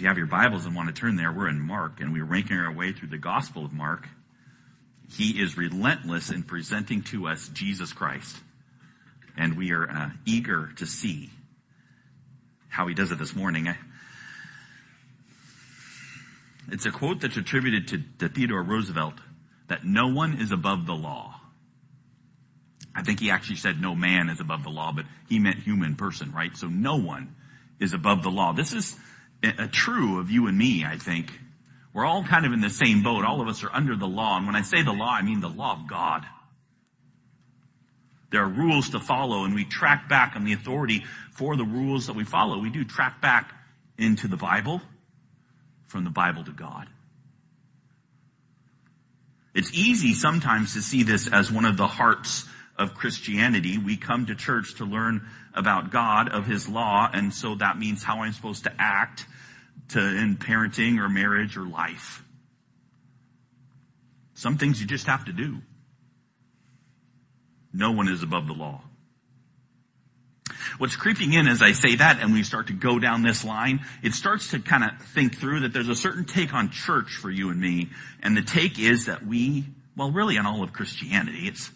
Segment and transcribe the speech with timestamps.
[0.00, 2.24] If you have your Bibles and want to turn there, we're in Mark and we're
[2.24, 4.08] making our way through the Gospel of Mark.
[5.12, 8.34] He is relentless in presenting to us Jesus Christ.
[9.36, 11.28] And we are uh, eager to see
[12.70, 13.68] how he does it this morning.
[16.72, 19.16] It's a quote that's attributed to, to Theodore Roosevelt
[19.68, 21.38] that no one is above the law.
[22.94, 25.94] I think he actually said no man is above the law, but he meant human
[25.94, 26.56] person, right?
[26.56, 27.36] So no one
[27.78, 28.54] is above the law.
[28.54, 28.96] This is
[29.72, 31.32] true of you and me, I think.
[31.92, 33.24] We're all kind of in the same boat.
[33.24, 34.36] All of us are under the law.
[34.36, 36.24] And when I say the law, I mean the law of God.
[38.30, 42.06] There are rules to follow and we track back on the authority for the rules
[42.06, 42.58] that we follow.
[42.58, 43.52] We do track back
[43.98, 44.80] into the Bible,
[45.86, 46.88] from the Bible to God.
[49.52, 52.46] It's easy sometimes to see this as one of the hearts
[52.80, 53.76] of Christianity.
[53.78, 58.02] We come to church to learn about God, of His law, and so that means
[58.02, 59.26] how I'm supposed to act
[59.90, 62.24] to, in parenting or marriage or life.
[64.34, 65.58] Some things you just have to do.
[67.72, 68.82] No one is above the law.
[70.78, 73.80] What's creeping in as I say that and we start to go down this line,
[74.02, 77.30] it starts to kind of think through that there's a certain take on church for
[77.30, 77.90] you and me.
[78.22, 81.70] And the take is that we, well really on all of Christianity, it's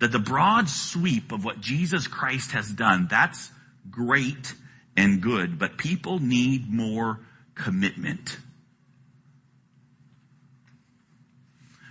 [0.00, 3.50] that the broad sweep of what Jesus Christ has done, that's
[3.90, 4.54] great
[4.96, 7.20] and good, but people need more
[7.54, 8.38] commitment.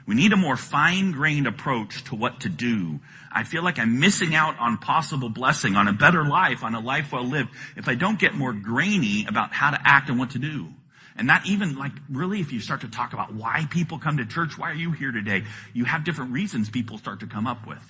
[0.05, 3.01] We need a more fine-grained approach to what to do.
[3.29, 6.79] I feel like I'm missing out on possible blessing, on a better life, on a
[6.79, 10.31] life well lived, if I don't get more grainy about how to act and what
[10.31, 10.69] to do.
[11.17, 14.25] And not even like really if you start to talk about why people come to
[14.25, 15.43] church, why are you here today?
[15.73, 17.83] You have different reasons people start to come up with.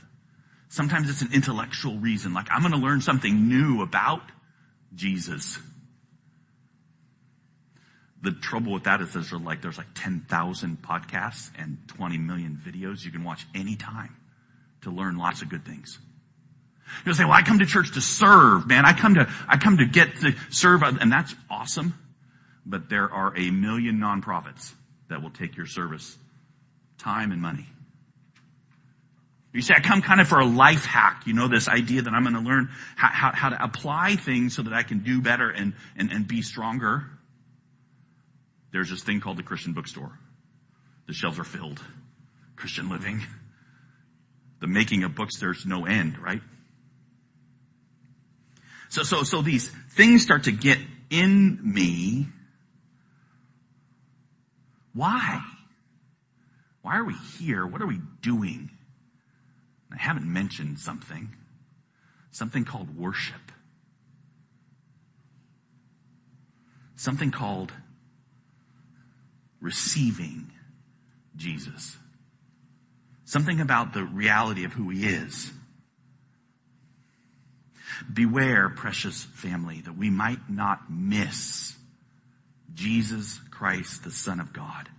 [0.69, 4.21] Sometimes it's an intellectual reason, like I'm gonna learn something new about
[4.95, 5.59] Jesus
[8.21, 13.05] the trouble with that is there's like, there's like 10,000 podcasts and 20 million videos
[13.05, 14.15] you can watch anytime
[14.81, 15.99] to learn lots of good things.
[17.05, 18.85] You'll say, well, I come to church to serve, man.
[18.85, 21.93] I come to, I come to get to serve, and that's awesome.
[22.65, 24.73] But there are a million nonprofits
[25.09, 26.17] that will take your service
[26.97, 27.67] time and money.
[29.57, 31.23] You say, I come kind of for a life hack.
[31.25, 34.55] You know, this idea that I'm going to learn how, how, how to apply things
[34.55, 37.05] so that I can do better and, and, and be stronger.
[38.71, 40.11] There's this thing called the Christian bookstore.
[41.07, 41.81] The shelves are filled.
[42.55, 43.25] Christian living.
[44.59, 46.41] The making of books, there's no end, right?
[48.89, 50.77] So, so, so these things start to get
[51.09, 52.27] in me.
[54.93, 55.41] Why?
[56.83, 57.65] Why are we here?
[57.65, 58.69] What are we doing?
[59.91, 61.35] I haven't mentioned something.
[62.31, 63.51] Something called worship.
[66.95, 67.71] Something called
[69.61, 70.51] receiving
[71.35, 71.97] Jesus.
[73.25, 75.51] Something about the reality of who he is.
[78.13, 81.75] Beware, precious family, that we might not miss
[82.73, 84.89] Jesus Christ, the Son of God,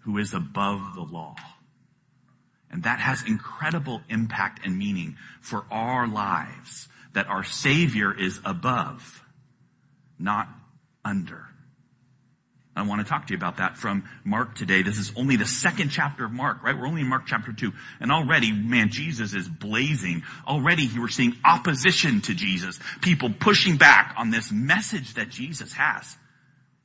[0.00, 1.34] who is above the law.
[2.70, 9.24] And that has incredible impact and meaning for our lives, that our Savior is above,
[10.18, 10.48] not
[11.04, 11.46] under.
[12.76, 14.82] I want to talk to you about that from Mark today.
[14.82, 16.76] This is only the second chapter of Mark, right?
[16.76, 17.72] We're only in Mark chapter two.
[18.00, 20.22] And already, man, Jesus is blazing.
[20.46, 22.78] Already were seeing opposition to Jesus.
[23.02, 26.16] People pushing back on this message that Jesus has.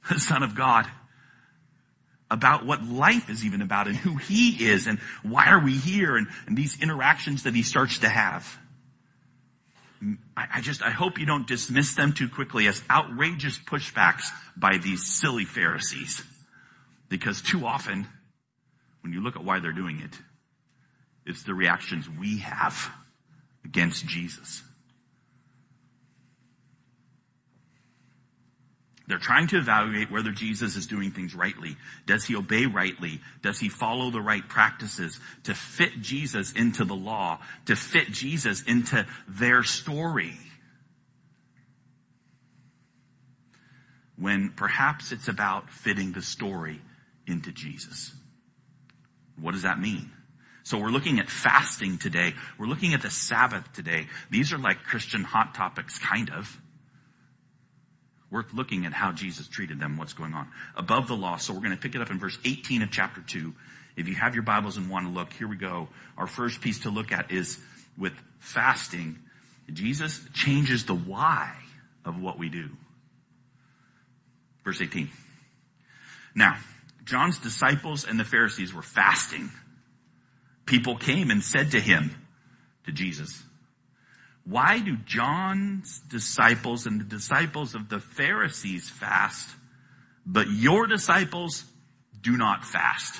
[0.10, 0.86] The Son of God.
[2.36, 6.18] About what life is even about and who He is and why are we here
[6.18, 8.60] and, and these interactions that He starts to have.
[10.36, 14.26] I, just, I hope you don't dismiss them too quickly as outrageous pushbacks
[14.58, 16.22] by these silly Pharisees.
[17.08, 18.06] Because too often,
[19.00, 20.12] when you look at why they're doing it,
[21.26, 22.92] it's the reactions we have
[23.64, 24.62] against Jesus.
[29.08, 31.78] They're trying to evaluate whether Jesus is doing things rightly.
[32.08, 33.22] Does he obey rightly?
[33.44, 38.64] Does he follow the right practices to fit Jesus into the law, to fit Jesus
[38.64, 40.38] into their story?
[44.18, 46.82] When perhaps it's about fitting the story
[47.28, 48.12] into Jesus.
[49.40, 50.12] What does that mean?
[50.64, 52.34] So we're looking at fasting today.
[52.58, 54.08] We're looking at the Sabbath today.
[54.32, 56.60] These are like Christian hot topics, kind of
[58.36, 60.50] worth looking at how Jesus treated them, what's going on.
[60.76, 61.38] Above the law.
[61.38, 63.54] So we're going to pick it up in verse 18 of chapter 2.
[63.96, 65.88] If you have your Bibles and want to look, here we go.
[66.18, 67.58] Our first piece to look at is
[67.98, 69.20] with fasting.
[69.72, 71.56] Jesus changes the why
[72.04, 72.68] of what we do.
[74.66, 75.10] Verse 18.
[76.36, 76.58] Now,
[77.06, 79.50] John's disciples and the Pharisees were fasting.
[80.66, 82.12] People came and said to him,
[82.86, 83.45] to Jesus,
[84.46, 89.50] why do John's disciples and the disciples of the Pharisees fast,
[90.26, 91.66] but your disciples
[92.22, 93.20] do not fast?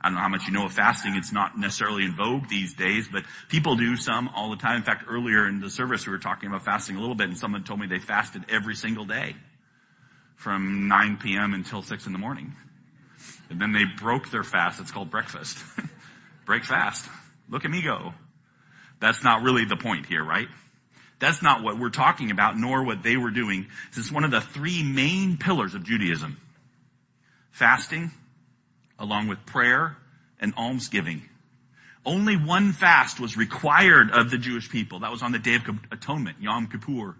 [0.00, 1.14] I don't know how much you know of fasting.
[1.16, 4.76] It's not necessarily in vogue these days, but people do some all the time.
[4.76, 7.38] In fact, earlier in the service, we were talking about fasting a little bit and
[7.38, 9.34] someone told me they fasted every single day
[10.36, 11.52] from 9 p.m.
[11.52, 12.54] until 6 in the morning.
[13.50, 14.80] And then they broke their fast.
[14.80, 15.58] It's called breakfast.
[16.46, 17.08] Break fast.
[17.48, 18.14] Look at me go.
[19.00, 20.48] That's not really the point here, right?
[21.20, 23.66] That's not what we're talking about, nor what they were doing.
[23.94, 26.38] This is one of the three main pillars of Judaism.
[27.50, 28.12] Fasting,
[28.98, 29.96] along with prayer
[30.40, 31.22] and almsgiving.
[32.06, 35.00] Only one fast was required of the Jewish people.
[35.00, 37.16] That was on the Day of Atonement, Yom Kippur.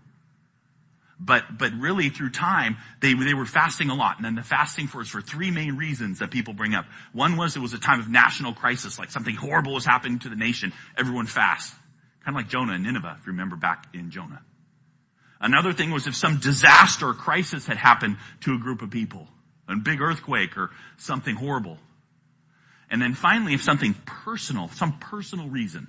[1.20, 4.16] But, but really through time, they, they were fasting a lot.
[4.16, 6.86] And then the fasting for, for three main reasons that people bring up.
[7.12, 10.28] One was it was a time of national crisis, like something horrible was happening to
[10.28, 10.72] the nation.
[10.96, 11.74] Everyone fast.
[12.24, 14.42] Kind of like Jonah and Nineveh, if you remember back in Jonah.
[15.40, 19.28] Another thing was if some disaster or crisis had happened to a group of people
[19.68, 21.78] a big earthquake or something horrible.
[22.90, 25.88] And then finally, if something personal, some personal reason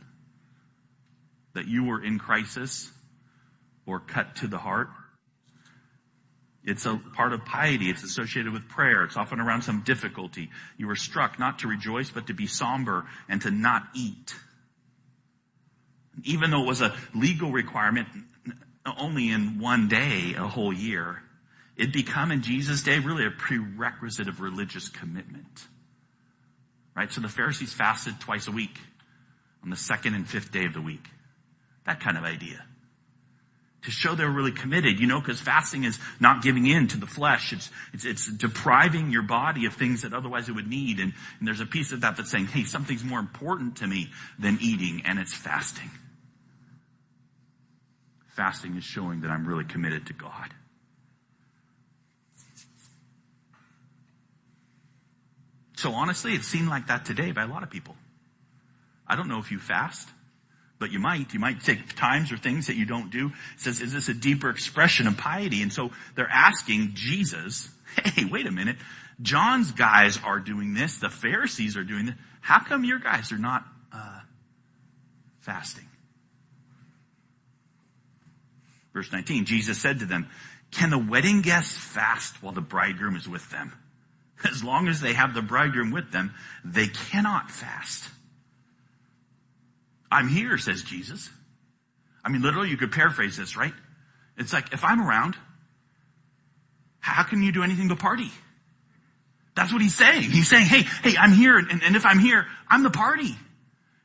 [1.54, 2.92] that you were in crisis
[3.86, 4.90] or cut to the heart,
[6.64, 7.90] it's a part of piety.
[7.90, 9.04] It's associated with prayer.
[9.04, 10.50] It's often around some difficulty.
[10.78, 14.36] You were struck not to rejoice, but to be somber and to not eat.
[16.24, 18.08] Even though it was a legal requirement
[18.98, 21.22] only in one day a whole year,
[21.80, 25.66] It'd become in Jesus' day really a prerequisite of religious commitment.
[26.94, 27.10] Right?
[27.10, 28.78] So the Pharisees fasted twice a week
[29.64, 31.08] on the second and fifth day of the week.
[31.86, 32.66] That kind of idea.
[33.84, 37.08] To show they're really committed, you know, because fasting is not giving in to the
[37.08, 37.54] flesh.
[37.54, 41.00] It's, it's, it's depriving your body of things that otherwise it would need.
[41.00, 44.10] And, and there's a piece of that that's saying, hey, something's more important to me
[44.38, 45.90] than eating, and it's fasting.
[48.36, 50.54] Fasting is showing that I'm really committed to God.
[55.78, 57.96] So honestly, it seemed like that today by a lot of people.
[59.08, 60.10] I don't know if you fast,
[60.80, 61.34] but you might.
[61.34, 63.28] You might take times or things that you don't do.
[63.28, 65.62] It says, is this a deeper expression of piety?
[65.62, 67.70] And so they're asking Jesus,
[68.04, 68.78] hey, wait a minute.
[69.22, 70.98] John's guys are doing this.
[70.98, 72.16] The Pharisees are doing this.
[72.40, 74.22] How come your guys are not uh,
[75.42, 75.86] fasting?
[78.94, 80.28] Verse 19, Jesus said to them,
[80.72, 83.74] can the wedding guests fast while the bridegroom is with them?
[84.50, 86.34] As long as they have the bridegroom with them,
[86.64, 88.10] they cannot fast.
[90.12, 91.30] I'm here, says Jesus.
[92.24, 93.74] I mean, literally, you could paraphrase this, right?
[94.38, 95.36] It's like, if I'm around,
[97.00, 98.32] how can you do anything but party?
[99.56, 100.24] That's what he's saying.
[100.24, 103.36] He's saying, hey, hey, I'm here, and, and if I'm here, I'm the party.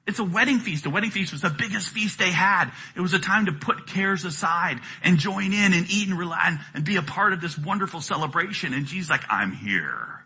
[0.06, 0.84] It's a wedding feast.
[0.84, 2.70] A wedding feast was the biggest feast they had.
[2.94, 6.58] It was a time to put cares aside and join in and eat and rely
[6.74, 8.74] and be a part of this wonderful celebration.
[8.74, 10.23] And Jesus like, I'm here.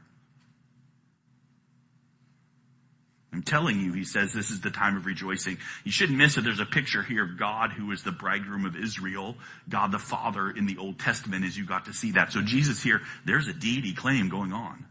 [3.33, 5.59] I'm telling you, he says, this is the time of rejoicing.
[5.85, 6.45] You shouldn't miss it.
[6.45, 9.37] There's a picture here of God who is the bridegroom of Israel,
[9.69, 12.33] God the Father in the Old Testament as you got to see that.
[12.33, 14.87] So Jesus here, there's a deity claim going on.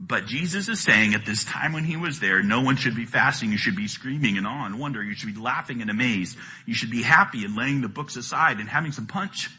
[0.00, 3.04] But Jesus is saying at this time when he was there, no one should be
[3.04, 3.50] fasting.
[3.52, 5.02] You should be screaming and awe and wonder.
[5.02, 6.38] You should be laughing and amazed.
[6.66, 9.50] You should be happy and laying the books aside and having some punch.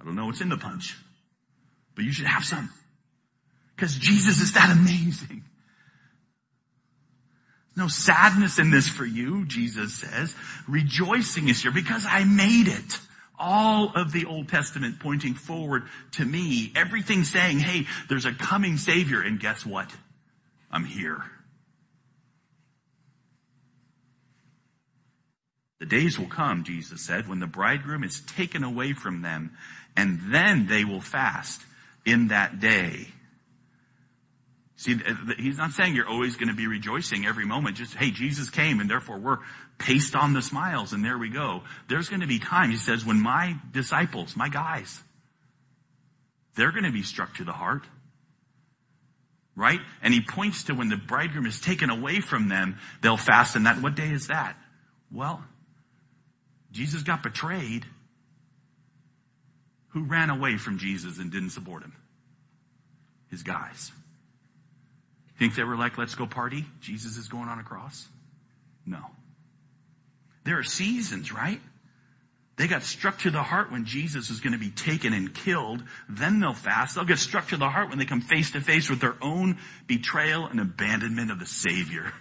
[0.00, 0.96] I don't know what's in the punch,
[1.94, 2.70] but you should have some.
[3.78, 5.44] Because Jesus is that amazing.
[7.76, 10.34] No sadness in this for you, Jesus says.
[10.66, 12.98] Rejoicing is here because I made it.
[13.38, 16.72] All of the Old Testament pointing forward to me.
[16.74, 19.22] Everything saying, hey, there's a coming Savior.
[19.22, 19.94] And guess what?
[20.72, 21.22] I'm here.
[25.78, 29.52] The days will come, Jesus said, when the bridegroom is taken away from them
[29.96, 31.62] and then they will fast
[32.04, 33.12] in that day.
[34.78, 34.96] See,
[35.38, 37.76] he's not saying you're always going to be rejoicing every moment.
[37.76, 39.38] Just, hey, Jesus came and therefore we're
[39.76, 41.62] paste on the smiles and there we go.
[41.88, 45.02] There's going to be time, he says, when my disciples, my guys,
[46.54, 47.82] they're going to be struck to the heart.
[49.56, 49.80] Right?
[50.00, 53.66] And he points to when the bridegroom is taken away from them, they'll fast and
[53.66, 54.56] that, what day is that?
[55.10, 55.42] Well,
[56.70, 57.84] Jesus got betrayed.
[59.88, 61.96] Who ran away from Jesus and didn't support him?
[63.28, 63.90] His guys.
[65.38, 66.66] Think they were like, let's go party?
[66.80, 68.08] Jesus is going on a cross?
[68.84, 69.00] No.
[70.44, 71.60] There are seasons, right?
[72.56, 75.80] They got struck to the heart when Jesus is going to be taken and killed.
[76.08, 76.96] Then they'll fast.
[76.96, 79.58] They'll get struck to the heart when they come face to face with their own
[79.86, 82.12] betrayal and abandonment of the Savior.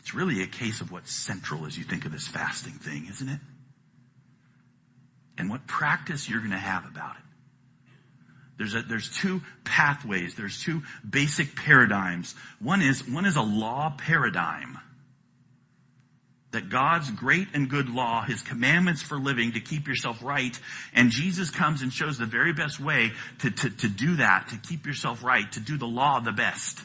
[0.00, 3.28] It's really a case of what's central as you think of this fasting thing, isn't
[3.28, 3.40] it?
[5.38, 7.22] And what practice you're going to have about it.
[8.58, 10.34] There's a, there's two pathways.
[10.34, 12.34] There's two basic paradigms.
[12.60, 14.78] One is, one is a law paradigm
[16.52, 20.58] that God's great and good law, His commandments for living to keep yourself right,
[20.94, 24.56] and Jesus comes and shows the very best way to, to, to do that, to
[24.56, 26.80] keep yourself right, to do the law the best.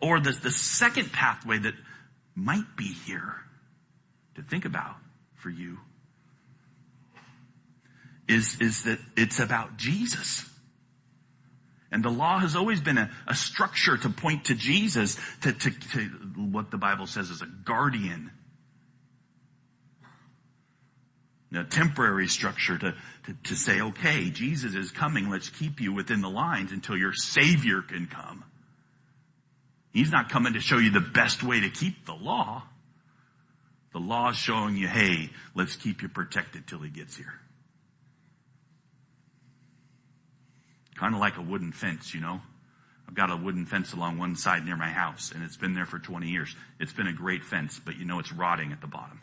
[0.00, 1.74] Or the, the second pathway that
[2.36, 3.34] might be here
[4.36, 4.94] to think about
[5.34, 5.78] for you
[8.30, 10.48] is, is that it's about Jesus.
[11.92, 15.70] And the law has always been a, a structure to point to Jesus, to, to,
[15.70, 16.00] to
[16.36, 18.30] what the Bible says is a guardian.
[21.52, 22.94] A temporary structure to,
[23.26, 27.12] to, to say, okay, Jesus is coming, let's keep you within the lines until your
[27.12, 28.44] Savior can come.
[29.92, 32.62] He's not coming to show you the best way to keep the law.
[33.92, 37.40] The law is showing you, hey, let's keep you protected till he gets here.
[41.00, 42.42] Kind of like a wooden fence, you know.
[43.08, 45.86] I've got a wooden fence along one side near my house and it's been there
[45.86, 46.54] for 20 years.
[46.78, 49.22] It's been a great fence, but you know it's rotting at the bottom.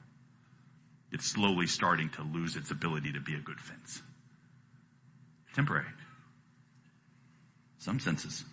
[1.12, 4.02] It's slowly starting to lose its ability to be a good fence.
[5.54, 5.86] Temporary.
[7.78, 8.44] Some senses.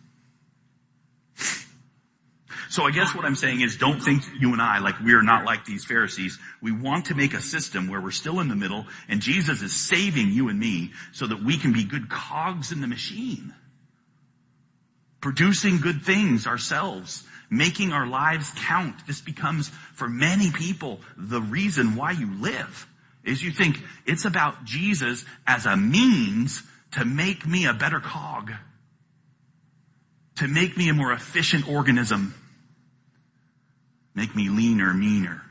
[2.70, 5.22] So I guess what I'm saying is don't think you and I like we are
[5.22, 6.38] not like these Pharisees.
[6.60, 9.74] We want to make a system where we're still in the middle and Jesus is
[9.74, 13.54] saving you and me so that we can be good cogs in the machine.
[15.20, 19.06] Producing good things ourselves, making our lives count.
[19.06, 22.86] This becomes for many people the reason why you live
[23.24, 28.52] is you think it's about Jesus as a means to make me a better cog,
[30.36, 32.34] to make me a more efficient organism
[34.14, 35.42] Make me leaner, meaner.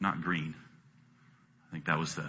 [0.00, 0.54] Not green.
[1.68, 2.28] I think that was the,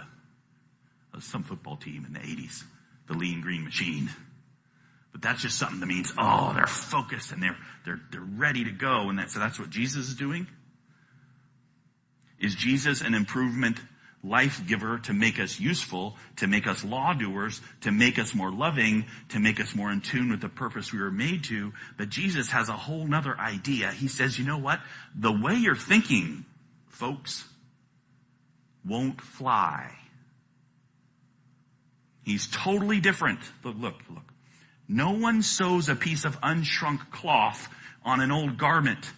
[1.14, 2.62] was some football team in the 80s.
[3.08, 4.10] The lean green machine.
[5.12, 8.70] But that's just something that means, oh, they're focused and they're, they're, they're ready to
[8.70, 9.08] go.
[9.08, 10.46] And that, so that's what Jesus is doing.
[12.38, 13.78] Is Jesus an improvement
[14.22, 18.50] life giver to make us useful, to make us law doers, to make us more
[18.50, 21.72] loving, to make us more in tune with the purpose we were made to.
[21.96, 23.90] But Jesus has a whole nother idea.
[23.90, 24.80] He says, you know what?
[25.14, 26.44] The way you're thinking,
[26.88, 27.44] folks,
[28.84, 29.92] won't fly.
[32.24, 33.38] He's totally different.
[33.62, 34.32] Look, look, look.
[34.88, 37.68] No one sews a piece of unshrunk cloth
[38.04, 39.10] on an old garment.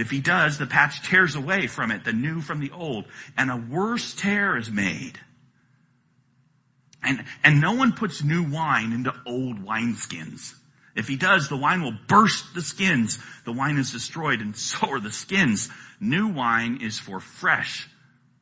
[0.00, 3.04] If he does, the patch tears away from it, the new from the old,
[3.36, 5.20] and a worse tear is made.
[7.02, 10.54] And, and no one puts new wine into old wineskins.
[10.96, 13.18] If he does, the wine will burst the skins.
[13.44, 15.68] The wine is destroyed and so are the skins.
[16.00, 17.86] New wine is for fresh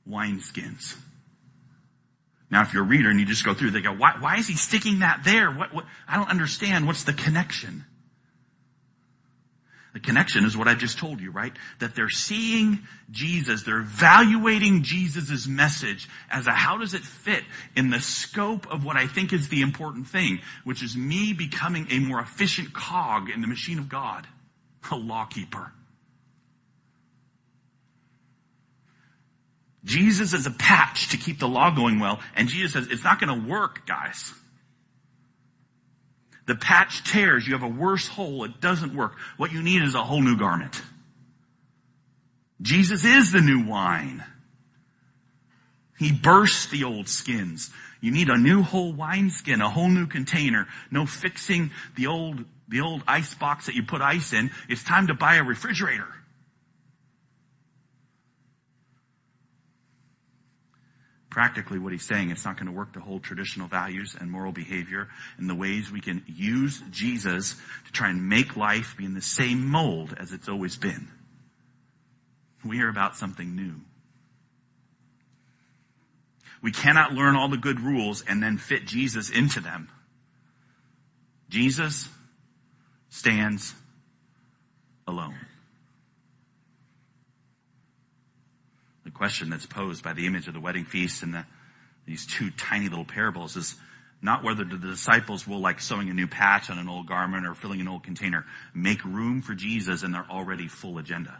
[0.08, 0.96] wineskins.
[2.50, 4.46] Now if you're a reader and you just go through, they go, why, why is
[4.46, 5.50] he sticking that there?
[5.50, 6.86] What, what, I don't understand.
[6.86, 7.84] What's the connection?
[9.98, 11.52] The connection is what I just told you, right?
[11.80, 17.42] That they're seeing Jesus, they're evaluating Jesus' message as a how does it fit
[17.74, 21.88] in the scope of what I think is the important thing, which is me becoming
[21.90, 24.28] a more efficient cog in the machine of God,
[24.88, 25.72] a lawkeeper.
[29.84, 33.18] Jesus is a patch to keep the law going well, and Jesus says, it's not
[33.18, 34.32] gonna work, guys.
[36.48, 37.46] The patch tears.
[37.46, 38.42] You have a worse hole.
[38.44, 39.12] It doesn't work.
[39.36, 40.82] What you need is a whole new garment.
[42.60, 44.24] Jesus is the new wine.
[45.98, 47.70] He bursts the old skins.
[48.00, 50.66] You need a new whole wineskin, a whole new container.
[50.90, 54.50] No fixing the old, the old ice box that you put ice in.
[54.68, 56.08] It's time to buy a refrigerator.
[61.30, 64.52] Practically what he's saying, it's not going to work to hold traditional values and moral
[64.52, 67.54] behavior and the ways we can use Jesus
[67.86, 71.08] to try and make life be in the same mold as it's always been.
[72.64, 73.74] We are about something new.
[76.60, 79.90] We cannot learn all the good rules and then fit Jesus into them.
[81.48, 82.08] Jesus
[83.10, 83.74] stands
[85.06, 85.36] alone.
[89.18, 91.44] Question that's posed by the image of the wedding feast and the,
[92.06, 93.74] these two tiny little parables is
[94.20, 97.54] Not whether the disciples will like sewing a new patch on an old garment or
[97.54, 98.44] filling an old container.
[98.74, 101.38] Make room for Jesus and they're already full agenda.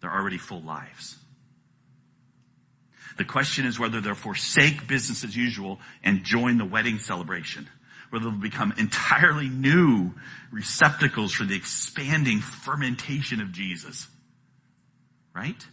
[0.00, 1.16] They're already full lives.
[3.16, 7.66] The question is whether they'll forsake business as usual and join the wedding celebration.
[8.10, 10.12] Whether they'll become entirely new
[10.52, 14.06] receptacles for the expanding fermentation of Jesus.
[15.34, 15.66] Right?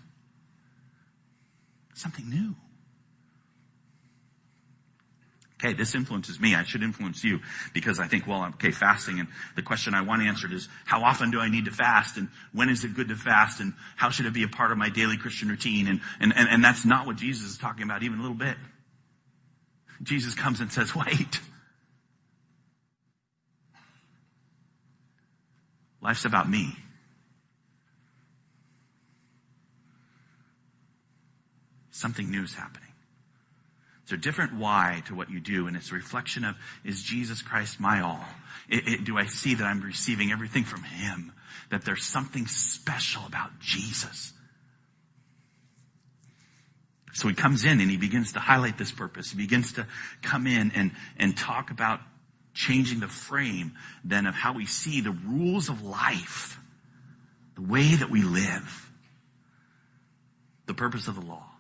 [2.04, 2.54] Something new.
[5.54, 6.54] Okay, this influences me.
[6.54, 7.40] I should influence you
[7.74, 9.22] because I think, well, okay, fasting.
[9.22, 12.18] And the question I want answered is, how often do I need to fast?
[12.18, 13.62] And when is it good to fast?
[13.62, 15.88] And how should it be a part of my daily Christian routine?
[15.88, 18.58] And, and, and, and that's not what Jesus is talking about even a little bit.
[20.02, 21.40] Jesus comes and says, wait.
[26.02, 26.76] Life's about me.
[32.04, 32.90] Something new is happening.
[34.02, 37.42] It's a different why to what you do, and it's a reflection of, is Jesus
[37.42, 38.26] Christ my all?
[38.68, 41.32] It, it, do I see that I'm receiving everything from Him?
[41.70, 44.34] That there's something special about Jesus?
[47.14, 49.32] So he comes in and he begins to highlight this purpose.
[49.32, 49.88] He begins to
[50.22, 52.02] come in and, and talk about
[52.54, 56.60] changing the frame then of how we see the rules of life,
[57.56, 58.92] the way that we live,
[60.66, 61.53] the purpose of the law.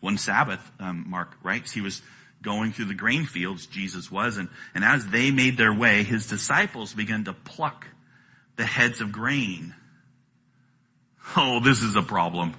[0.00, 2.02] One Sabbath, um, Mark writes, he was
[2.42, 6.26] going through the grain fields, Jesus was, and, and as they made their way, his
[6.26, 7.86] disciples began to pluck
[8.56, 9.74] the heads of grain.
[11.36, 12.54] Oh, this is a problem.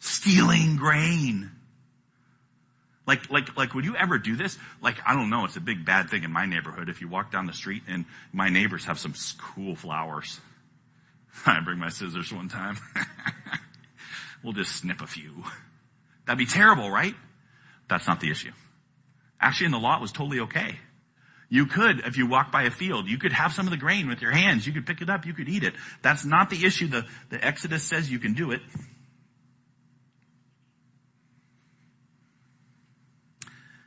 [0.00, 1.50] Stealing grain.
[3.06, 4.58] Like, like, like, would you ever do this?
[4.80, 6.88] Like, I don't know, it's a big bad thing in my neighborhood.
[6.88, 10.40] If you walk down the street and my neighbors have some cool flowers.
[11.46, 12.78] I bring my scissors one time.
[14.42, 15.44] we'll just snip a few.
[16.26, 17.14] That'd be terrible, right?
[17.88, 18.52] That's not the issue.
[19.40, 20.78] Actually, in the law, it was totally okay.
[21.50, 24.08] You could, if you walk by a field, you could have some of the grain
[24.08, 24.66] with your hands.
[24.66, 25.26] You could pick it up.
[25.26, 25.74] You could eat it.
[26.02, 26.88] That's not the issue.
[26.88, 28.60] The, the Exodus says you can do it.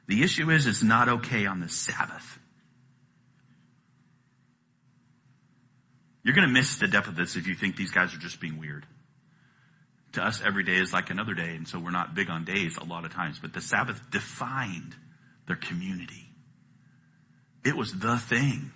[0.08, 2.39] The issue is it's not okay on the Sabbath.
[6.23, 8.39] You're going to miss the depth of this if you think these guys are just
[8.39, 8.86] being weird
[10.18, 12.78] to us every day is like another day, and so we're not big on days
[12.78, 13.40] a lot of times.
[13.40, 14.96] But the Sabbath defined
[15.48, 16.26] their community.
[17.64, 18.72] It was the thing.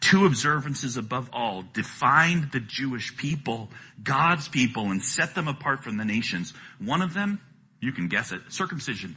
[0.00, 3.70] Two observances above all defined the Jewish people,
[4.02, 6.52] God's people, and set them apart from the nations.
[6.78, 7.40] One of them,
[7.80, 9.16] you can guess it, circumcision.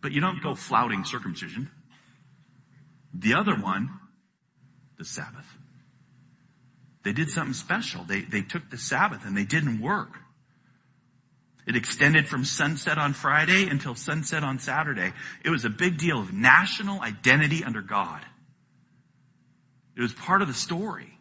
[0.00, 1.70] But you don't go flouting circumcision.
[3.12, 3.90] The other one,
[4.98, 5.46] the Sabbath.
[7.06, 8.02] They did something special.
[8.02, 10.18] They, they took the Sabbath and they didn't work.
[11.64, 15.12] It extended from sunset on Friday until sunset on Saturday.
[15.44, 18.22] It was a big deal of national identity under God.
[19.96, 21.16] It was part of the story.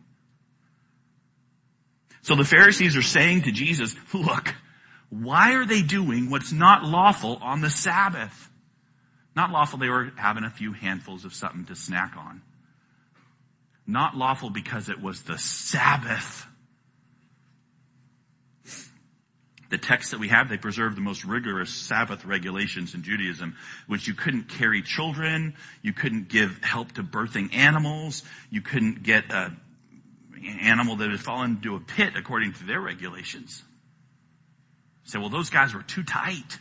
[2.24, 4.56] So the Pharisees are saying to Jesus, look,
[5.12, 8.50] why are they doing what's not lawful on the Sabbath?
[9.36, 12.42] Not lawful, they were having a few handfuls of something to snack on.
[13.88, 16.48] Not lawful because it was the Sabbath.
[19.70, 23.56] The texts that we have, they preserve the most rigorous Sabbath regulations in Judaism,
[23.88, 29.32] which you couldn't carry children, you couldn't give help to birthing animals, you couldn't get
[29.32, 29.58] an
[30.62, 33.64] animal that had fallen into a pit according to their regulations.
[35.04, 36.60] You say, well, those guys were too tight.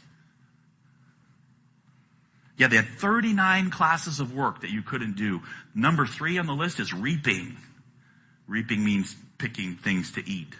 [2.56, 5.42] Yeah, they had 39 classes of work that you couldn't do.
[5.74, 7.56] Number three on the list is reaping.
[8.46, 10.54] Reaping means picking things to eat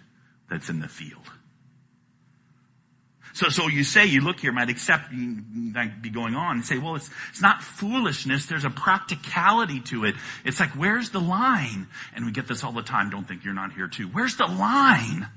[0.50, 1.30] that's in the field.
[3.34, 6.78] So, so you say, you look here, might accept, might be going on and say,
[6.78, 8.46] well, it's, it's not foolishness.
[8.46, 10.14] There's a practicality to it.
[10.44, 11.88] It's like, where's the line?
[12.14, 13.10] And we get this all the time.
[13.10, 14.06] Don't think you're not here too.
[14.06, 15.28] Where's the line?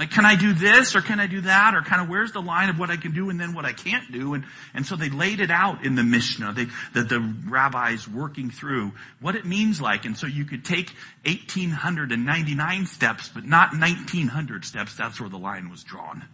[0.00, 1.74] Like, can I do this or can I do that?
[1.74, 3.74] Or kind of where's the line of what I can do and then what I
[3.74, 4.32] can't do?
[4.32, 8.50] And, and so they laid it out in the Mishnah, they, the, the rabbis working
[8.50, 10.06] through what it means like.
[10.06, 10.88] And so you could take
[11.26, 14.96] 1899 steps, but not 1900 steps.
[14.96, 16.24] That's where the line was drawn.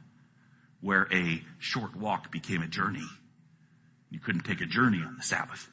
[0.81, 3.09] Where a short walk became a journey.
[4.11, 5.68] You couldn't take a journey on the Sabbath.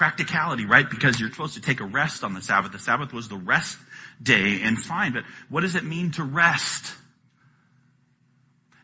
[0.00, 0.88] Practicality, right?
[0.88, 2.72] Because you're supposed to take a rest on the Sabbath.
[2.72, 3.76] The Sabbath was the rest
[4.22, 6.94] day and fine, but what does it mean to rest?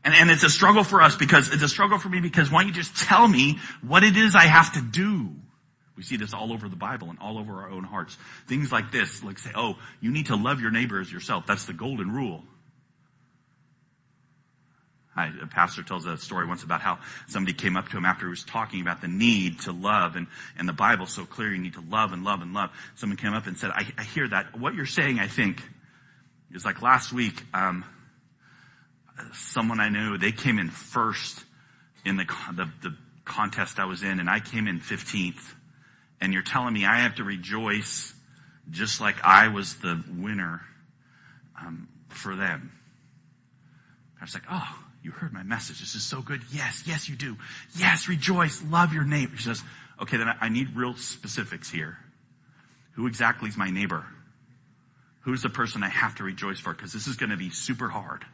[0.04, 2.60] And, and it's a struggle for us because it's a struggle for me because why
[2.60, 5.30] don't you just tell me what it is I have to do?
[5.96, 8.18] We see this all over the Bible and all over our own hearts.
[8.46, 11.46] Things like this, like say, oh, you need to love your neighbor as yourself.
[11.46, 12.44] That's the golden rule.
[15.16, 18.26] I, a pastor tells a story once about how somebody came up to him after
[18.26, 20.26] he was talking about the need to love and,
[20.58, 22.70] and the Bible's so clear you need to love and love and love.
[22.96, 24.58] Someone came up and said, I, I hear that.
[24.58, 25.62] What you're saying, I think,
[26.52, 27.84] is like last week, um,
[29.32, 31.44] someone I knew, they came in first
[32.04, 35.54] in the, the, the contest I was in and I came in 15th.
[36.20, 38.14] And you're telling me I have to rejoice
[38.70, 40.62] just like I was the winner,
[41.58, 42.72] um, for them.
[44.20, 45.78] I was like, oh, you heard my message.
[45.78, 46.42] This is so good.
[46.52, 47.36] Yes, yes, you do.
[47.78, 48.60] Yes, rejoice.
[48.64, 49.36] Love your neighbor.
[49.36, 49.62] She says,
[50.02, 51.96] okay, then I need real specifics here.
[52.94, 54.04] Who exactly is my neighbor?
[55.20, 56.72] Who's the person I have to rejoice for?
[56.72, 58.24] Because this is going to be super hard.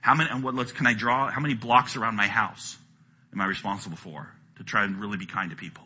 [0.00, 2.78] How many, and what, let's, can I draw, how many blocks around my house
[3.34, 5.84] am I responsible for to try and really be kind to people?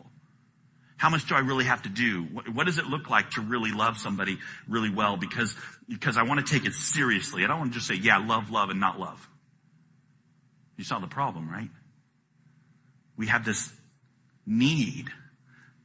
[0.95, 2.23] How much do I really have to do?
[2.23, 4.37] What, what, does it look like to really love somebody
[4.69, 5.17] really well?
[5.17, 5.53] Because,
[5.89, 7.43] because I want to take it seriously.
[7.43, 9.27] I don't want to just say, yeah, love, love, and not love.
[10.77, 11.69] You saw the problem, right?
[13.17, 13.71] We have this
[14.45, 15.09] need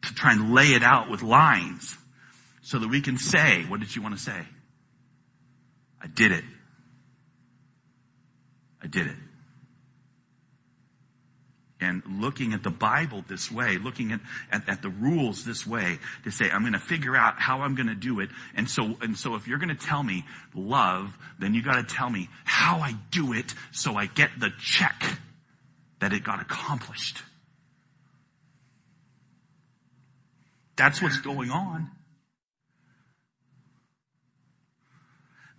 [0.03, 1.97] to try and lay it out with lines
[2.63, 4.47] so that we can say, what did you want to say?
[6.01, 6.45] I did it.
[8.83, 9.17] I did it.
[11.81, 14.21] And looking at the Bible this way, looking at,
[14.53, 17.75] at, at the rules this way to say, I'm going to figure out how I'm
[17.75, 18.29] going to do it.
[18.55, 21.95] And so, and so if you're going to tell me love, then you got to
[21.95, 25.03] tell me how I do it so I get the check
[26.01, 27.23] that it got accomplished.
[30.77, 31.91] That's what's going on.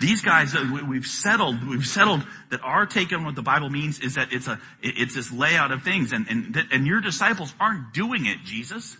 [0.01, 3.99] These guys, uh, we've settled, we've settled that our take on what the Bible means
[3.99, 7.93] is that it's a, it's this layout of things and, and, and your disciples aren't
[7.93, 8.97] doing it, Jesus.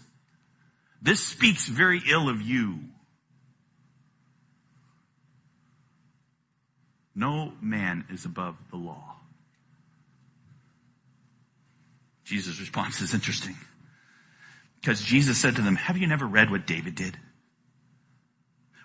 [1.02, 2.82] This speaks very ill of you.
[7.16, 9.16] No man is above the law.
[12.26, 13.56] Jesus' response is interesting.
[14.80, 17.18] Because Jesus said to them, have you never read what David did?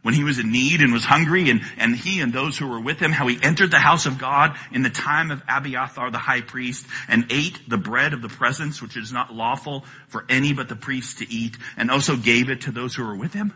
[0.07, 2.79] When he was in need and was hungry and, and he and those who were
[2.79, 6.17] with him, how he entered the house of God in the time of Abiathar the
[6.17, 10.53] high priest and ate the bread of the presence, which is not lawful for any
[10.53, 13.53] but the priest to eat, and also gave it to those who were with him?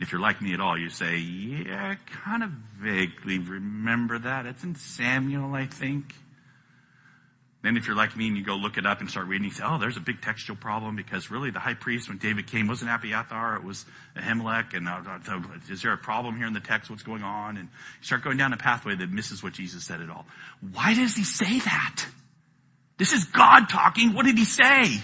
[0.00, 2.50] If you're like me at all, you say, yeah, I kind of
[2.80, 4.44] vaguely remember that.
[4.44, 6.12] It's in Samuel, I think.
[7.64, 9.50] Then if you're like me and you go look it up and start reading, you
[9.50, 12.68] say, oh, there's a big textual problem because really the high priest when David came
[12.68, 14.76] wasn't Abiathar, it was Ahimelech.
[14.76, 16.90] And uh, uh is there a problem here in the text?
[16.90, 17.56] What's going on?
[17.56, 20.26] And you start going down a pathway that misses what Jesus said at all.
[20.74, 22.04] Why does he say that?
[22.98, 24.12] This is God talking.
[24.12, 25.00] What did he say?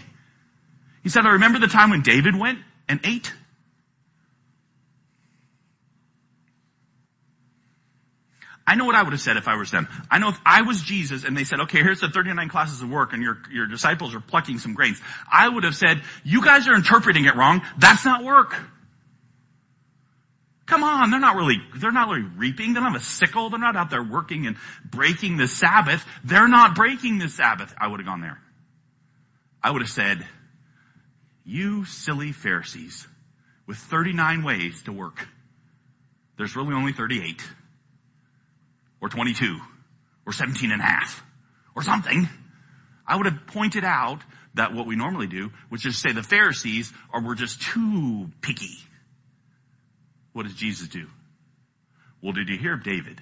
[1.02, 2.58] He said, I remember the time when David went
[2.90, 3.32] and ate
[8.70, 9.88] I know what I would have said if I was them.
[10.12, 12.88] I know if I was Jesus and they said, okay, here's the 39 classes of
[12.88, 15.00] work and your, your disciples are plucking some grains.
[15.28, 17.62] I would have said, you guys are interpreting it wrong.
[17.78, 18.54] That's not work.
[20.66, 22.72] Come on, they're not really, they're not really reaping.
[22.72, 23.50] They don't have a sickle.
[23.50, 26.06] They're not out there working and breaking the Sabbath.
[26.22, 27.74] They're not breaking the Sabbath.
[27.76, 28.38] I would have gone there.
[29.60, 30.24] I would have said,
[31.44, 33.08] you silly Pharisees
[33.66, 35.26] with 39 ways to work.
[36.36, 37.42] There's really only 38
[39.00, 39.58] or 22
[40.26, 41.24] or 17 and a half
[41.74, 42.28] or something.
[43.06, 44.20] I would have pointed out
[44.54, 48.78] that what we normally do, which is say the Pharisees are were just too picky.
[50.32, 51.06] What does Jesus do?
[52.22, 53.20] Well, did you hear of David?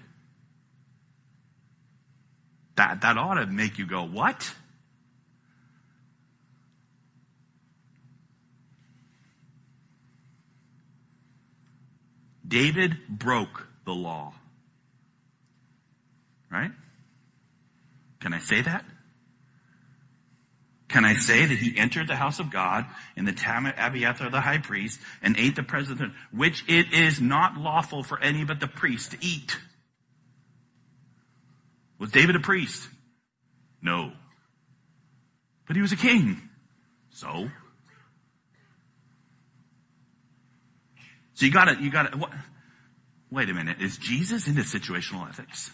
[2.77, 4.53] That, that ought to make you go, what?
[12.47, 14.33] David broke the law.
[16.51, 16.71] Right?
[18.21, 18.85] Can I say that?
[20.89, 24.31] Can I say that he entered the house of God in the time of Abiathar
[24.31, 26.01] the high priest and ate the present,
[26.33, 29.59] which it is not lawful for any but the priest to eat?
[31.99, 32.89] Was David a priest?
[33.83, 34.13] No.
[35.67, 36.41] But he was a king.
[37.11, 37.51] So?
[41.35, 42.31] So you gotta, you gotta, what?
[43.31, 43.83] Wait a minute.
[43.83, 45.71] Is Jesus into situational ethics?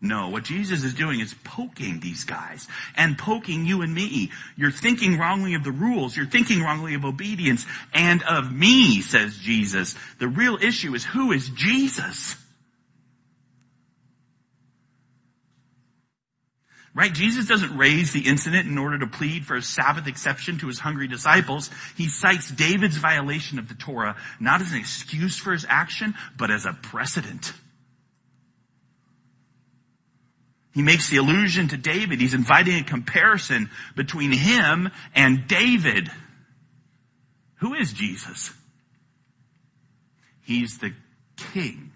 [0.00, 4.30] No, what Jesus is doing is poking these guys and poking you and me.
[4.56, 6.16] You're thinking wrongly of the rules.
[6.16, 9.94] You're thinking wrongly of obedience and of me, says Jesus.
[10.18, 12.36] The real issue is who is Jesus?
[16.94, 17.12] Right?
[17.12, 20.78] Jesus doesn't raise the incident in order to plead for a Sabbath exception to his
[20.78, 21.70] hungry disciples.
[21.94, 26.50] He cites David's violation of the Torah not as an excuse for his action, but
[26.50, 27.52] as a precedent.
[30.76, 32.20] He makes the allusion to David.
[32.20, 36.10] He's inviting a comparison between him and David.
[37.60, 38.52] Who is Jesus?
[40.42, 40.92] He's the
[41.54, 41.92] king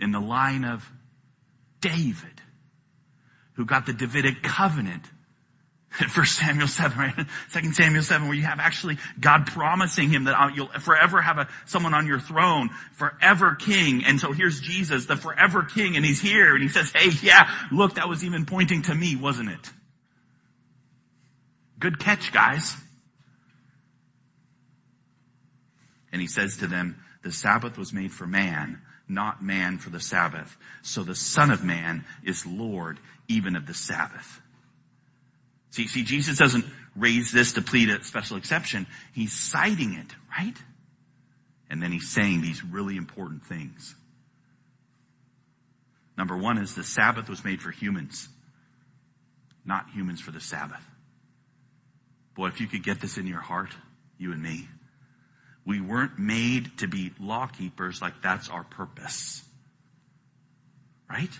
[0.00, 0.90] in the line of
[1.80, 2.42] David
[3.52, 5.04] who got the Davidic covenant.
[5.94, 7.26] First Samuel 7, right?
[7.48, 11.38] Second Samuel 7, where you have actually God promising him that uh, you'll forever have
[11.38, 14.04] a, someone on your throne, forever king.
[14.04, 17.48] And so here's Jesus, the forever king, and he's here, and he says, hey, yeah,
[17.70, 19.70] look, that was even pointing to me, wasn't it?
[21.78, 22.76] Good catch, guys.
[26.12, 30.00] And he says to them, the Sabbath was made for man, not man for the
[30.00, 30.56] Sabbath.
[30.82, 34.40] So the Son of Man is Lord even of the Sabbath.
[35.74, 38.86] See, see, Jesus doesn't raise this to plead a special exception.
[39.12, 40.56] He's citing it, right?
[41.68, 43.96] And then he's saying these really important things.
[46.16, 48.28] Number one is the Sabbath was made for humans,
[49.64, 50.86] not humans for the Sabbath.
[52.36, 53.70] Boy, if you could get this in your heart,
[54.16, 54.68] you and me,
[55.66, 59.42] we weren't made to be law keepers like that's our purpose.
[61.10, 61.36] Right?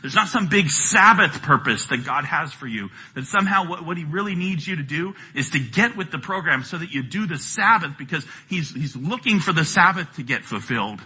[0.00, 2.90] There's not some big Sabbath purpose that God has for you.
[3.14, 6.18] That somehow what, what He really needs you to do is to get with the
[6.18, 10.22] program so that you do the Sabbath because He's, He's looking for the Sabbath to
[10.22, 11.00] get fulfilled.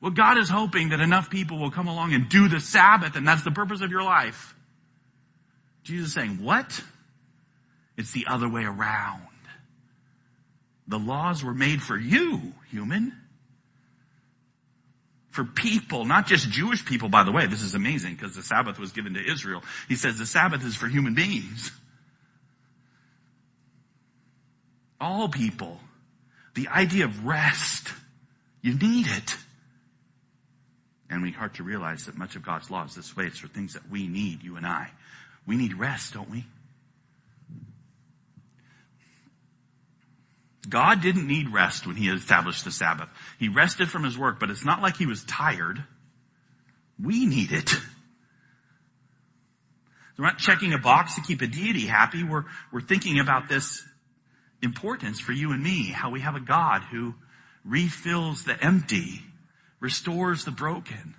[0.00, 3.26] Well, God is hoping that enough people will come along and do the Sabbath and
[3.28, 4.54] that's the purpose of your life.
[5.84, 6.82] Jesus is saying, what?
[7.96, 9.22] It's the other way around.
[10.88, 13.21] The laws were made for you, human
[15.32, 17.46] for people, not just Jewish people, by the way.
[17.46, 19.64] This is amazing because the Sabbath was given to Israel.
[19.88, 21.72] He says the Sabbath is for human beings.
[25.00, 25.80] All people.
[26.54, 27.88] The idea of rest.
[28.60, 29.36] You need it.
[31.08, 33.24] And we start to realize that much of God's law is this way.
[33.24, 34.90] It's for things that we need, you and I.
[35.46, 36.44] We need rest, don't we?
[40.68, 43.08] God didn't need rest when he established the Sabbath.
[43.38, 45.82] He rested from his work, but it's not like he was tired.
[47.02, 47.70] We need it.
[50.16, 52.22] We're not checking a box to keep a deity happy.
[52.22, 53.82] We're, we're thinking about this
[54.62, 57.14] importance for you and me, how we have a God who
[57.64, 59.22] refills the empty,
[59.80, 61.16] restores the broken,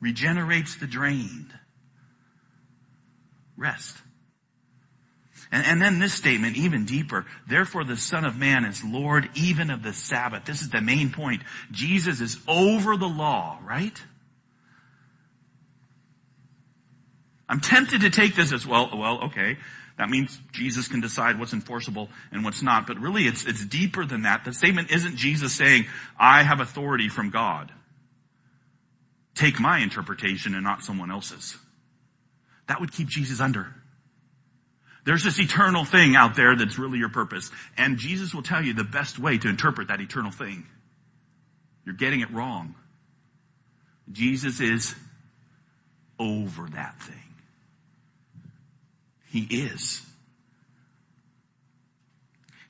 [0.00, 1.52] regenerates the drained.
[3.56, 3.96] Rest.
[5.52, 7.26] And, and then this statement, even deeper.
[7.48, 10.44] Therefore the Son of Man is Lord even of the Sabbath.
[10.44, 11.42] This is the main point.
[11.70, 14.00] Jesus is over the law, right?
[17.48, 19.58] I'm tempted to take this as well, well, okay.
[19.96, 22.86] That means Jesus can decide what's enforceable and what's not.
[22.86, 24.44] But really it's, it's deeper than that.
[24.44, 25.86] The statement isn't Jesus saying,
[26.18, 27.70] I have authority from God.
[29.34, 31.56] Take my interpretation and not someone else's.
[32.66, 33.74] That would keep Jesus under.
[35.04, 37.50] There's this eternal thing out there that's really your purpose.
[37.76, 40.66] And Jesus will tell you the best way to interpret that eternal thing.
[41.84, 42.74] You're getting it wrong.
[44.10, 44.94] Jesus is
[46.18, 47.16] over that thing.
[49.30, 50.00] He is.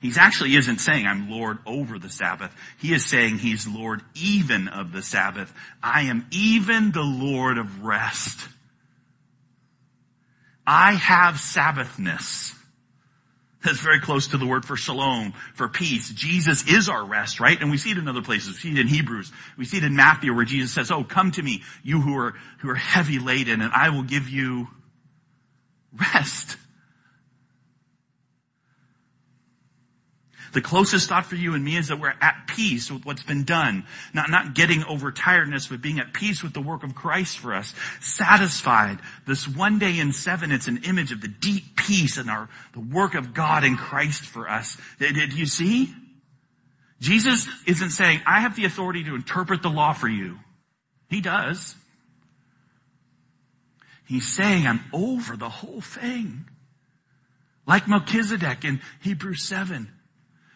[0.01, 2.55] He's actually isn't saying I'm Lord over the Sabbath.
[2.79, 5.53] He is saying he's Lord even of the Sabbath.
[5.81, 8.47] I am even the Lord of rest.
[10.65, 12.53] I have Sabbathness.
[13.63, 16.11] That's very close to the word for shalom, for peace.
[16.11, 17.59] Jesus is our rest, right?
[17.59, 18.49] And we see it in other places.
[18.49, 19.31] We see it in Hebrews.
[19.57, 22.35] We see it in Matthew where Jesus says, oh, come to me, you who are,
[22.59, 24.67] who are heavy laden, and I will give you
[26.13, 26.57] rest.
[30.55, 33.43] The closest thought for you and me is that we're at peace with what's been
[33.43, 33.85] done.
[34.13, 37.53] Not, not getting over tiredness, but being at peace with the work of Christ for
[37.53, 37.75] us.
[37.99, 38.99] Satisfied.
[39.27, 42.79] This one day in seven, it's an image of the deep peace and our, the
[42.79, 44.77] work of God in Christ for us.
[44.97, 45.93] Did, you see?
[47.01, 50.39] Jesus isn't saying, I have the authority to interpret the law for you.
[51.09, 51.75] He does.
[54.05, 56.45] He's saying, I'm over the whole thing.
[57.67, 59.91] Like Melchizedek in Hebrews 7.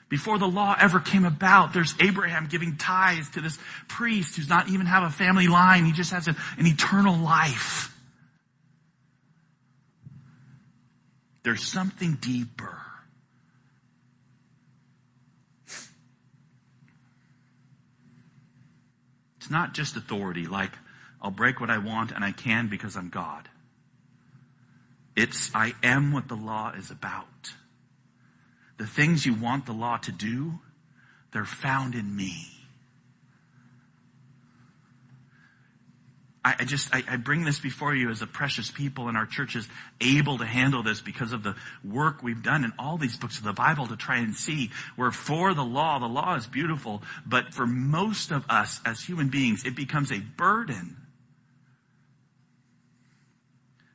[0.10, 4.68] Before the law ever came about, there's Abraham giving tithes to this priest who's not
[4.68, 5.86] even have a family line.
[5.86, 7.96] He just has a, an eternal life.
[11.44, 12.76] There's something deeper.
[19.38, 20.72] It's not just authority, like
[21.22, 23.48] I'll break what I want and I can because I'm God.
[25.16, 27.29] It's I am what the law is about.
[28.80, 30.60] The things you want the law to do,
[31.32, 32.48] they're found in me.
[36.46, 39.68] I, just, I, bring this before you as a precious people in our churches
[40.00, 43.44] able to handle this because of the work we've done in all these books of
[43.44, 46.00] the Bible to try and see we're for the law.
[46.00, 50.20] The law is beautiful, but for most of us as human beings, it becomes a
[50.20, 50.96] burden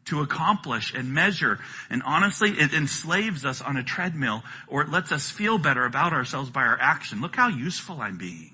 [0.06, 1.58] to accomplish and measure.
[1.90, 6.12] And honestly, it enslaves us on a treadmill or it lets us feel better about
[6.12, 7.20] ourselves by our action.
[7.20, 8.50] Look how useful I'm being.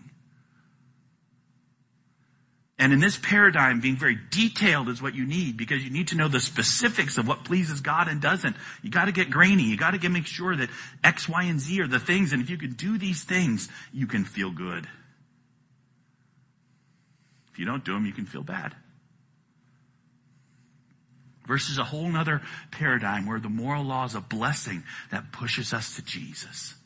[2.81, 6.17] And in this paradigm, being very detailed is what you need because you need to
[6.17, 8.57] know the specifics of what pleases God and doesn't.
[8.83, 9.65] You gotta get grainy.
[9.65, 10.71] You gotta get, make sure that
[11.05, 12.33] X, Y, and Z are the things.
[12.33, 14.89] And if you can do these things, you can feel good.
[17.53, 18.75] If you don't do them, you can feel bad.
[21.51, 25.97] Versus a whole nother paradigm where the moral law is a blessing that pushes us
[25.97, 26.77] to Jesus.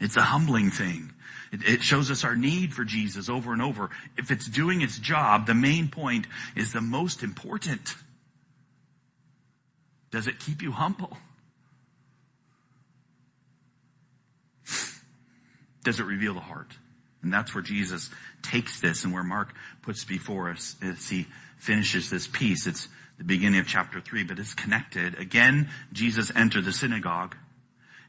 [0.00, 1.12] It's a humbling thing.
[1.52, 3.90] It, it, shows us our need for Jesus over and over.
[4.16, 6.26] If it's doing its job, the main point
[6.56, 7.94] is the most important.
[10.12, 11.18] Does it keep you humble?
[15.84, 16.72] Does it reveal the heart?
[17.22, 18.08] And that's where Jesus
[18.40, 19.52] takes this and where Mark
[19.82, 21.26] puts before us as he
[21.58, 22.66] finishes this piece.
[22.66, 25.18] It's the beginning of chapter three, but it's connected.
[25.18, 27.36] Again, Jesus entered the synagogue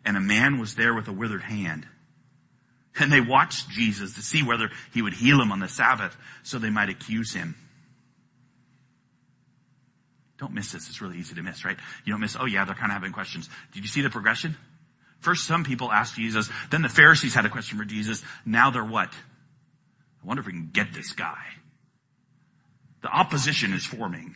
[0.05, 1.87] and a man was there with a withered hand.
[2.97, 6.57] And they watched Jesus to see whether he would heal him on the Sabbath so
[6.57, 7.55] they might accuse him.
[10.37, 10.87] Don't miss this.
[10.89, 11.77] It's really easy to miss, right?
[12.05, 13.49] You don't miss, oh yeah, they're kind of having questions.
[13.73, 14.55] Did you see the progression?
[15.19, 16.49] First, some people asked Jesus.
[16.71, 18.23] Then the Pharisees had a question for Jesus.
[18.45, 19.09] Now they're what?
[19.11, 21.43] I wonder if we can get this guy.
[23.01, 24.35] The opposition is forming.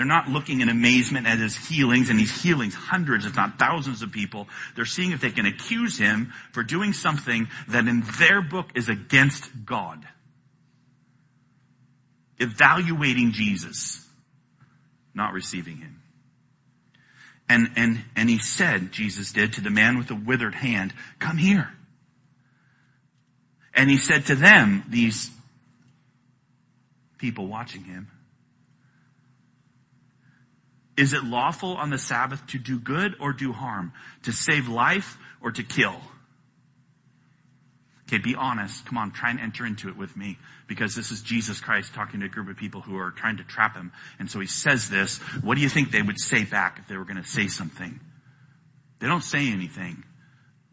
[0.00, 4.00] They're not looking in amazement at his healings, and he's healing hundreds, if not thousands
[4.00, 4.48] of people.
[4.74, 8.88] They're seeing if they can accuse him for doing something that in their book is
[8.88, 10.02] against God.
[12.38, 14.02] Evaluating Jesus,
[15.12, 16.00] not receiving him.
[17.46, 21.36] And, and, and he said, Jesus did, to the man with the withered hand, come
[21.36, 21.70] here.
[23.74, 25.30] And he said to them, these
[27.18, 28.08] people watching him,
[31.00, 33.94] is it lawful on the Sabbath to do good or do harm?
[34.24, 35.96] To save life or to kill?
[38.06, 38.84] Okay, be honest.
[38.84, 40.36] Come on, try and enter into it with me.
[40.66, 43.44] Because this is Jesus Christ talking to a group of people who are trying to
[43.44, 43.92] trap him.
[44.18, 45.16] And so he says this.
[45.42, 47.98] What do you think they would say back if they were going to say something?
[48.98, 50.04] They don't say anything.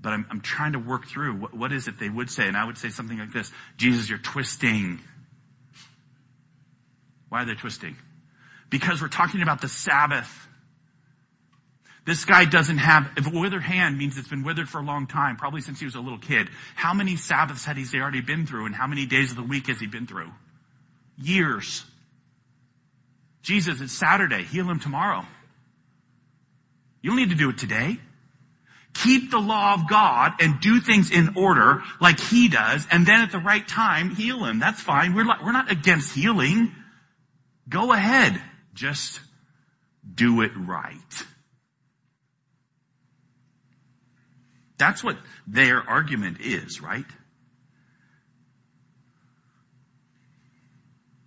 [0.01, 2.49] But I'm, I'm trying to work through what, what is it they would say.
[2.49, 3.49] And I would say something like this.
[3.77, 4.99] Jesus, you're twisting.
[7.29, 7.95] Why are they twisting?
[8.69, 10.47] Because we're talking about the Sabbath.
[12.05, 15.07] This guy doesn't have, if a withered hand means it's been withered for a long
[15.07, 16.49] time, probably since he was a little kid.
[16.75, 19.67] How many Sabbaths had he already been through and how many days of the week
[19.67, 20.31] has he been through?
[21.17, 21.83] Years.
[23.41, 24.43] Jesus, it's Saturday.
[24.43, 25.25] Heal him tomorrow.
[27.01, 27.97] You don't need to do it today.
[28.93, 33.21] Keep the law of God and do things in order like he does and then
[33.21, 34.59] at the right time heal him.
[34.59, 35.13] That's fine.
[35.13, 36.75] We're we're not against healing.
[37.69, 38.41] Go ahead.
[38.77, 39.19] Just
[40.13, 41.23] do it right.
[44.77, 47.05] That's what their argument is, right?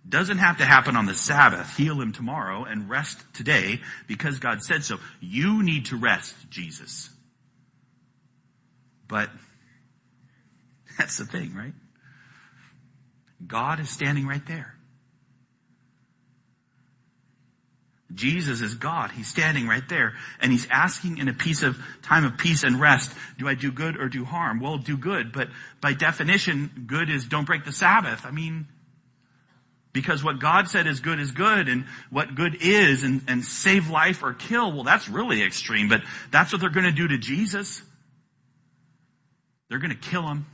[0.07, 1.75] Doesn't have to happen on the Sabbath.
[1.75, 4.97] Heal him tomorrow and rest today because God said so.
[5.19, 7.09] You need to rest, Jesus.
[9.09, 9.29] But
[10.97, 11.73] that's the thing, right?
[13.45, 14.75] God is standing right there.
[18.13, 19.11] Jesus is God.
[19.11, 22.79] He's standing right there and he's asking in a piece of time of peace and
[22.79, 24.59] rest, do I do good or do harm?
[24.59, 25.49] Well, do good, but
[25.79, 28.25] by definition, good is don't break the Sabbath.
[28.25, 28.67] I mean,
[29.93, 33.89] because what God said is good is good and what good is and, and save
[33.89, 36.01] life or kill, well, that's really extreme, but
[36.31, 37.81] that's what they're going to do to Jesus.
[39.69, 40.45] They're going to kill him.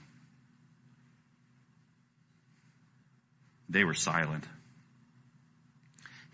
[3.70, 4.46] They were silent.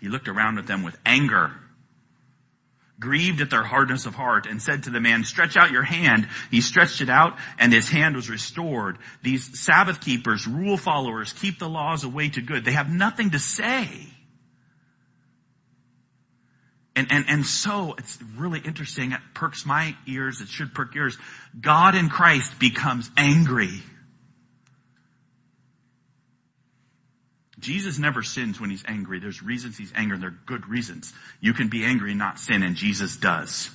[0.03, 1.53] He looked around at them with anger,
[2.99, 6.27] grieved at their hardness of heart, and said to the man, stretch out your hand.
[6.51, 8.97] He stretched it out, and his hand was restored.
[9.21, 12.65] These Sabbath keepers, rule followers, keep the laws away to good.
[12.65, 13.87] They have nothing to say.
[16.97, 19.13] And, and, and so it's really interesting.
[19.13, 20.41] It perks my ears.
[20.41, 21.17] It should perk yours.
[21.57, 23.81] God in Christ becomes angry
[27.63, 29.19] Jesus never sins when he's angry.
[29.19, 31.13] There's reasons he's angry and they're good reasons.
[31.41, 33.69] You can be angry and not sin and Jesus does.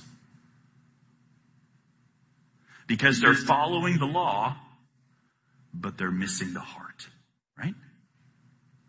[2.87, 4.55] Because they're following the law,
[5.73, 7.07] but they're missing the heart.
[7.57, 7.75] Right?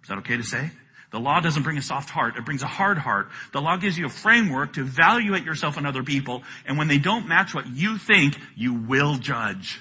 [0.03, 0.71] Is that okay to say?
[1.11, 2.37] The law doesn't bring a soft heart.
[2.37, 3.31] It brings a hard heart.
[3.53, 6.45] The law gives you a framework to evaluate yourself and other people.
[6.67, 9.81] And when they don't match what you think, you will judge.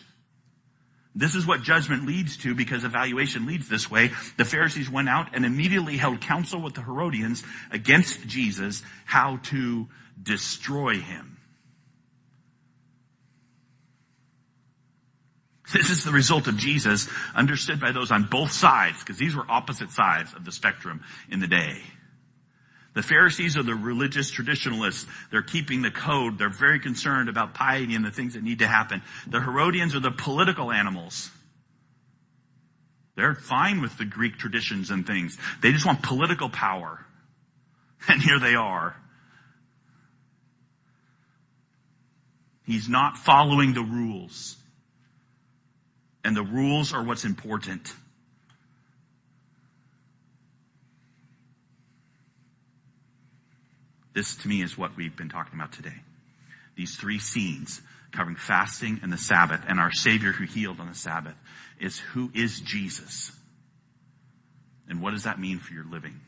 [1.19, 4.11] This is what judgment leads to because evaluation leads this way.
[4.37, 9.89] The Pharisees went out and immediately held counsel with the Herodians against Jesus how to
[10.23, 11.37] destroy him.
[15.73, 19.45] This is the result of Jesus understood by those on both sides because these were
[19.49, 21.81] opposite sides of the spectrum in the day.
[22.99, 25.07] The Pharisees are the religious traditionalists.
[25.31, 26.37] They're keeping the code.
[26.37, 29.01] They're very concerned about piety and the things that need to happen.
[29.25, 31.31] The Herodians are the political animals.
[33.15, 35.37] They're fine with the Greek traditions and things.
[35.61, 36.99] They just want political power.
[38.09, 38.97] And here they are.
[42.65, 44.57] He's not following the rules.
[46.25, 47.93] And the rules are what's important.
[54.13, 56.01] This to me is what we've been talking about today.
[56.75, 57.81] These three scenes
[58.11, 61.35] covering fasting and the Sabbath and our Savior who healed on the Sabbath
[61.79, 63.31] is who is Jesus?
[64.87, 66.19] And what does that mean for your living?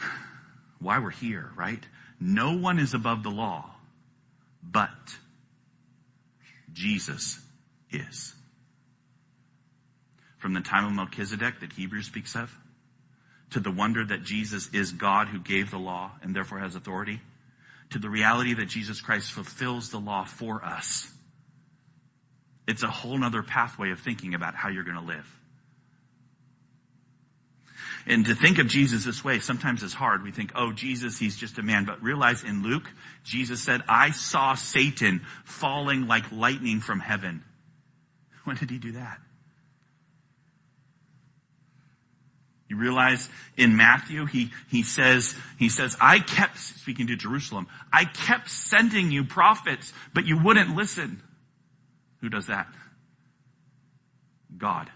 [0.78, 1.84] Why we're here, right?
[2.20, 3.70] No one is above the law,
[4.62, 4.90] but
[6.72, 7.40] Jesus
[7.90, 8.34] is.
[10.38, 12.56] From the time of Melchizedek that Hebrews speaks of,
[13.52, 17.20] to the wonder that Jesus is God who gave the law and therefore has authority,
[17.90, 21.10] to the reality that Jesus Christ fulfills the law for us.
[22.66, 25.38] It's a whole nother pathway of thinking about how you're going to live.
[28.06, 30.24] And to think of Jesus this way sometimes is hard.
[30.24, 31.84] We think, oh, Jesus, he's just a man.
[31.84, 32.90] But realize in Luke,
[33.22, 37.44] Jesus said, I saw Satan falling like lightning from heaven.
[38.44, 39.20] When did he do that?
[42.72, 48.06] You realize in Matthew, he, he says, he says, I kept, speaking to Jerusalem, I
[48.06, 51.22] kept sending you prophets, but you wouldn't listen.
[52.22, 52.66] Who does that?
[54.56, 54.90] God.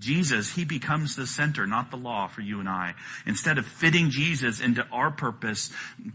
[0.00, 2.94] Jesus, He becomes the center, not the law for you and I.
[3.24, 5.70] Instead of fitting Jesus into our purpose,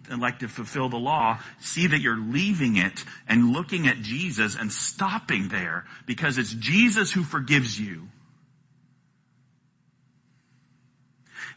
[0.10, 4.74] like to fulfill the law, see that you're leaving it and looking at Jesus and
[4.74, 8.10] stopping there because it's Jesus who forgives you.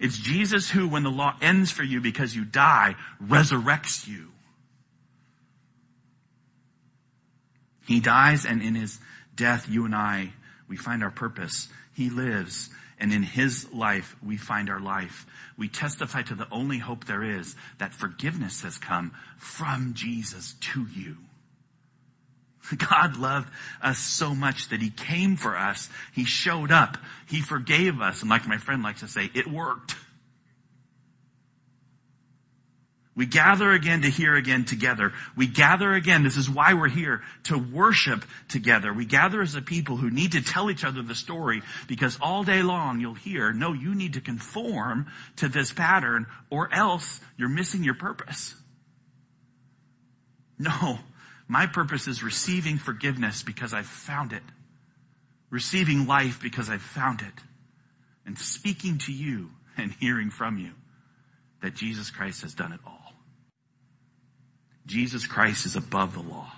[0.00, 4.30] It's Jesus who, when the law ends for you because you die, resurrects you.
[7.86, 8.98] He dies and in his
[9.34, 10.32] death, you and I,
[10.68, 11.68] we find our purpose.
[11.92, 15.26] He lives and in his life, we find our life.
[15.58, 20.86] We testify to the only hope there is that forgiveness has come from Jesus to
[20.86, 21.16] you.
[22.90, 23.48] God loved
[23.82, 25.88] us so much that he came for us.
[26.14, 26.96] He showed up.
[27.28, 28.22] He forgave us.
[28.22, 29.96] And like my friend likes to say, it worked.
[33.16, 35.12] We gather again to hear again together.
[35.36, 36.24] We gather again.
[36.24, 38.92] This is why we're here to worship together.
[38.92, 42.42] We gather as a people who need to tell each other the story because all
[42.42, 45.06] day long you'll hear, no, you need to conform
[45.36, 48.56] to this pattern or else you're missing your purpose.
[50.58, 50.98] No,
[51.48, 54.42] my purpose is receiving forgiveness because I've found it.
[55.50, 57.42] Receiving life because I've found it.
[58.26, 60.72] And speaking to you and hearing from you
[61.62, 63.12] that Jesus Christ has done it all.
[64.86, 66.52] Jesus Christ is above the law.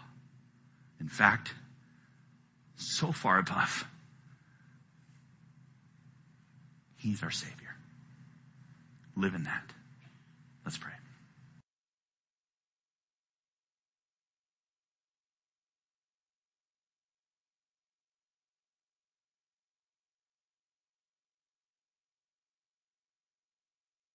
[1.01, 1.55] In fact,
[2.77, 3.87] so far above.
[6.97, 7.77] He's our Savior.
[9.17, 9.71] Live in that.
[10.65, 10.96] Let's pray.